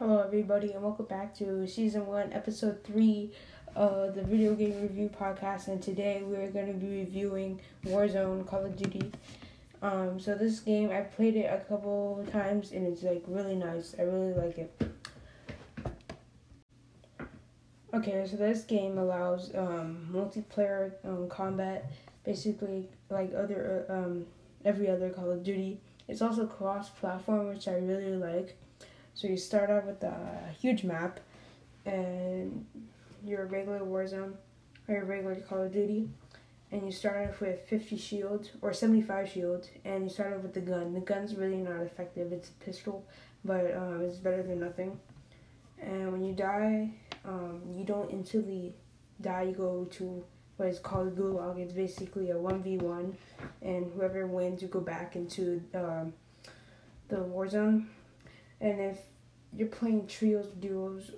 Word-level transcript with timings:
Hello, 0.00 0.22
everybody, 0.22 0.72
and 0.72 0.82
welcome 0.82 1.04
back 1.04 1.34
to 1.34 1.68
season 1.68 2.06
one, 2.06 2.32
episode 2.32 2.82
three 2.84 3.32
of 3.76 4.14
the 4.14 4.22
video 4.22 4.54
game 4.54 4.80
review 4.80 5.10
podcast. 5.10 5.68
And 5.68 5.82
today 5.82 6.22
we're 6.24 6.48
going 6.48 6.68
to 6.68 6.72
be 6.72 7.00
reviewing 7.00 7.60
Warzone 7.84 8.46
Call 8.46 8.64
of 8.64 8.76
Duty. 8.76 9.12
Um, 9.82 10.18
so 10.18 10.34
this 10.34 10.60
game, 10.60 10.90
I've 10.90 11.14
played 11.14 11.36
it 11.36 11.52
a 11.52 11.62
couple 11.68 12.26
times, 12.32 12.72
and 12.72 12.86
it's 12.86 13.02
like 13.02 13.22
really 13.26 13.56
nice. 13.56 13.94
I 13.98 14.04
really 14.04 14.32
like 14.32 14.56
it. 14.56 14.90
Okay, 17.92 18.26
so 18.26 18.38
this 18.38 18.62
game 18.62 18.96
allows 18.96 19.54
um, 19.54 20.08
multiplayer 20.10 20.92
um, 21.04 21.28
combat, 21.28 21.92
basically 22.24 22.88
like 23.10 23.34
other 23.36 23.84
uh, 23.86 23.92
um, 23.92 24.24
every 24.64 24.88
other 24.88 25.10
Call 25.10 25.30
of 25.30 25.44
Duty. 25.44 25.78
It's 26.08 26.22
also 26.22 26.46
cross-platform, 26.46 27.48
which 27.48 27.68
I 27.68 27.74
really 27.74 28.16
like. 28.16 28.56
So 29.14 29.28
you 29.28 29.36
start 29.36 29.70
off 29.70 29.84
with 29.84 30.02
a 30.02 30.54
huge 30.60 30.84
map, 30.84 31.20
and 31.84 32.64
your 33.24 33.46
regular 33.46 33.80
Warzone 33.80 34.34
or 34.88 34.94
your 34.94 35.04
regular 35.04 35.36
Call 35.36 35.62
of 35.62 35.72
Duty, 35.72 36.08
and 36.72 36.84
you 36.84 36.92
start 36.92 37.28
off 37.28 37.40
with 37.40 37.60
50 37.68 37.96
shields 37.96 38.50
or 38.62 38.72
75 38.72 39.28
shields, 39.28 39.68
and 39.84 40.04
you 40.04 40.10
start 40.10 40.34
off 40.34 40.42
with 40.42 40.54
the 40.54 40.60
gun. 40.60 40.94
The 40.94 41.00
gun's 41.00 41.34
really 41.34 41.56
not 41.56 41.82
effective. 41.82 42.32
It's 42.32 42.48
a 42.48 42.64
pistol, 42.64 43.04
but 43.44 43.74
um, 43.76 44.02
it's 44.02 44.16
better 44.16 44.42
than 44.42 44.60
nothing. 44.60 44.98
And 45.80 46.12
when 46.12 46.24
you 46.24 46.32
die, 46.32 46.90
um, 47.24 47.62
you 47.74 47.84
don't 47.84 48.10
instantly 48.10 48.74
die. 49.20 49.42
You 49.44 49.52
go 49.52 49.84
to 49.92 50.24
what 50.56 50.68
is 50.68 50.78
called 50.78 51.16
gulag. 51.16 51.58
It's 51.58 51.72
basically 51.72 52.30
a 52.30 52.34
1v1, 52.34 53.14
and 53.62 53.92
whoever 53.92 54.26
wins, 54.26 54.62
you 54.62 54.68
go 54.68 54.80
back 54.80 55.16
into 55.16 55.62
um, 55.74 56.12
the 57.08 57.16
Warzone. 57.16 57.86
And 58.60 58.80
if 58.80 58.98
you're 59.56 59.68
playing 59.68 60.06
trios, 60.06 60.48
duos, 60.58 61.12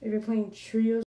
if 0.00 0.12
you're 0.12 0.20
playing 0.20 0.52
trios, 0.52 1.04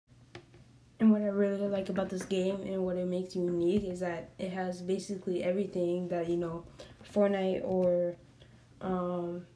and 0.99 1.11
what 1.11 1.21
I 1.21 1.27
really 1.27 1.67
like 1.67 1.89
about 1.89 2.09
this 2.09 2.23
game 2.23 2.61
and 2.61 2.85
what 2.85 2.95
it 2.95 3.07
makes 3.07 3.35
unique 3.35 3.85
is 3.85 4.01
that 4.01 4.29
it 4.37 4.51
has 4.51 4.83
basically 4.83 5.43
everything 5.43 6.07
that 6.09 6.29
you 6.29 6.37
know, 6.37 6.63
Fortnite 7.11 7.61
or 7.63 8.15
um, 8.81 9.47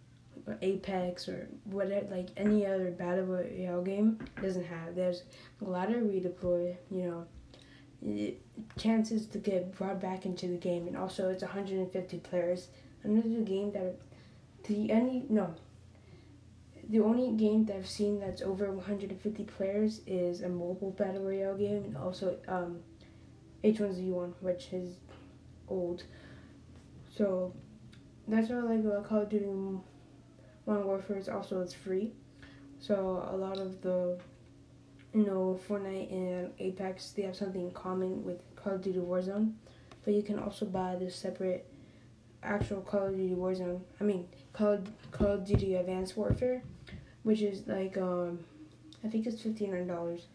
Apex 0.61 1.27
or 1.27 1.47
whatever, 1.65 2.07
like 2.09 2.29
any 2.37 2.65
other 2.65 2.91
battle 2.91 3.25
royale 3.25 3.81
game 3.81 4.19
doesn't 4.41 4.65
have. 4.65 4.95
There's 4.95 5.23
of 5.61 5.67
redeploy, 5.67 6.75
you 6.91 7.25
know, 8.03 8.35
chances 8.77 9.25
to 9.27 9.37
get 9.37 9.75
brought 9.77 9.99
back 9.99 10.25
into 10.25 10.47
the 10.47 10.57
game, 10.57 10.87
and 10.87 10.95
also 10.97 11.29
it's 11.29 11.43
150 11.43 12.17
players. 12.19 12.69
Another 13.03 13.41
game 13.41 13.71
that 13.73 13.97
the 14.67 14.91
any 14.91 15.25
no 15.29 15.53
the 16.89 16.99
only 16.99 17.31
game 17.35 17.65
that 17.65 17.77
I've 17.77 17.87
seen 17.87 18.19
that's 18.19 18.41
over 18.41 18.71
150 18.71 19.43
players 19.45 20.01
is 20.05 20.41
a 20.41 20.49
mobile 20.49 20.91
battle 20.91 21.23
royale 21.23 21.55
game, 21.55 21.83
and 21.83 21.97
also 21.97 22.37
um, 22.47 22.79
H1Z1, 23.63 24.33
which 24.41 24.71
is 24.71 24.97
old. 25.67 26.03
So 27.15 27.53
that's 28.27 28.49
what 28.49 28.59
I 28.59 28.61
like 28.61 28.85
about 28.85 29.07
Call 29.07 29.21
of 29.21 29.29
Duty 29.29 29.45
Modern 30.65 30.85
Warfare. 30.85 31.17
Is 31.17 31.29
also 31.29 31.61
it's 31.61 31.73
free, 31.73 32.11
so 32.79 33.27
a 33.31 33.35
lot 33.35 33.57
of 33.57 33.81
the 33.81 34.19
you 35.13 35.25
know 35.25 35.59
Fortnite 35.67 36.11
and 36.11 36.51
Apex 36.59 37.11
they 37.11 37.23
have 37.23 37.35
something 37.35 37.61
in 37.61 37.71
common 37.71 38.23
with 38.23 38.39
Call 38.55 38.73
of 38.73 38.81
Duty 38.81 38.99
Warzone, 38.99 39.53
but 40.03 40.13
you 40.13 40.21
can 40.21 40.37
also 40.37 40.65
buy 40.65 40.95
the 40.95 41.09
separate 41.09 41.67
actual 42.45 42.81
Call 42.81 43.07
of 43.07 43.17
Duty 43.17 43.35
Warzone. 43.35 43.81
I 43.99 44.03
mean 44.03 44.27
Call 44.53 44.79
Call 45.11 45.27
of 45.27 45.45
Duty 45.45 45.75
Advanced 45.75 46.15
Warfare 46.15 46.61
which 47.25 47.41
is 47.41 47.65
like 47.65 47.97
um, 47.97 48.39
I 49.03 49.07
think 49.07 49.25
it's 49.25 49.41
fifteen 49.41 49.71
hundred 49.71 49.87
dollars. 49.87 50.27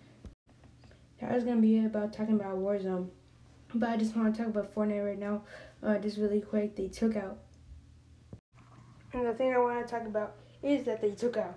That 1.21 1.33
was 1.33 1.45
gonna 1.45 1.61
be 1.61 1.85
about 1.85 2.13
talking 2.13 2.35
about 2.35 2.59
Warzone, 2.59 3.09
but 3.73 3.89
I 3.89 3.97
just 3.97 4.17
want 4.17 4.35
to 4.35 4.43
talk 4.43 4.51
about 4.51 4.75
Fortnite 4.75 5.07
right 5.07 5.19
now, 5.19 5.43
uh, 5.85 5.99
just 5.99 6.19
really 6.19 6.41
quick. 6.41 6.75
They 6.75 6.89
took 6.89 7.15
out, 7.15 7.39
and 9.13 9.25
the 9.25 9.33
thing 9.35 9.55
I 9.55 9.59
want 9.59 9.87
to 9.87 9.91
talk 9.91 10.05
about 10.05 10.35
is 10.65 10.85
that 10.87 11.01
they 11.01 11.13
took 11.13 11.37
out, 11.37 11.57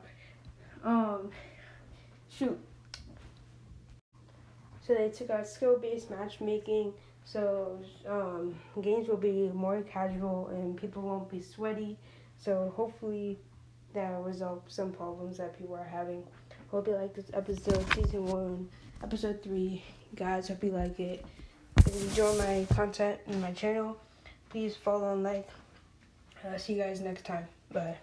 um, 0.83 1.31
shoot. 2.29 2.59
So 4.85 4.93
they 4.93 5.09
took 5.09 5.31
out 5.31 5.47
skill-based 5.47 6.11
matchmaking. 6.11 6.93
So 7.25 7.79
um, 8.07 8.55
games 8.81 9.07
will 9.07 9.17
be 9.17 9.49
more 9.53 9.81
casual 9.81 10.49
and 10.49 10.77
people 10.77 11.01
won't 11.01 11.29
be 11.29 11.41
sweaty. 11.41 11.97
So 12.37 12.73
hopefully 12.75 13.39
that 13.93 14.23
resolve 14.23 14.61
some 14.67 14.91
problems 14.91 15.37
that 15.37 15.57
people 15.57 15.75
are 15.75 15.83
having. 15.83 16.23
Hope 16.69 16.87
you 16.87 16.95
like 16.95 17.13
this 17.13 17.29
episode, 17.33 17.85
season 17.93 18.25
one, 18.25 18.69
episode 19.03 19.43
three. 19.43 19.83
Guys, 20.15 20.47
hope 20.47 20.63
you 20.63 20.71
like 20.71 20.99
it. 20.99 21.25
If 21.77 21.95
you 21.95 22.07
enjoy 22.07 22.37
my 22.37 22.67
content 22.75 23.19
and 23.27 23.41
my 23.41 23.51
channel, 23.51 23.97
please 24.49 24.75
follow 24.75 25.13
and 25.13 25.23
like. 25.23 25.47
I'll 26.43 26.59
see 26.59 26.73
you 26.73 26.83
guys 26.83 26.99
next 26.99 27.25
time. 27.25 27.47
Bye. 27.71 27.97